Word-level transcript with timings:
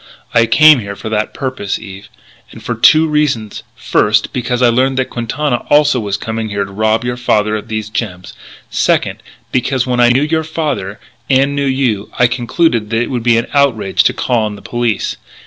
"I 0.33 0.47
came 0.47 0.79
here 0.79 0.95
for 0.95 1.09
that 1.09 1.31
purpose, 1.31 1.77
Eve. 1.77 2.09
And 2.51 2.63
for 2.63 2.73
two 2.73 3.07
reasons: 3.07 3.61
first, 3.75 4.33
because 4.33 4.63
I 4.63 4.69
learned 4.69 4.97
that 4.97 5.11
Quintana 5.11 5.57
also 5.69 5.99
was 5.99 6.17
coming 6.17 6.49
here 6.49 6.65
to 6.65 6.71
rob 6.71 7.03
your 7.05 7.17
father 7.17 7.55
of 7.55 7.67
these 7.67 7.87
gems; 7.87 8.33
second, 8.71 9.21
because, 9.51 9.85
when 9.85 9.99
I 9.99 10.09
knew 10.09 10.23
your 10.23 10.43
father, 10.43 10.99
and 11.29 11.55
knew 11.55 11.67
you, 11.67 12.09
I 12.17 12.25
concluded 12.25 12.89
that 12.89 12.97
it 13.03 13.11
would 13.11 13.21
be 13.21 13.37
an 13.37 13.45
outrage 13.53 14.01
to 14.05 14.13
call 14.13 14.39
on 14.43 14.55
the 14.55 14.63
police. 14.63 15.17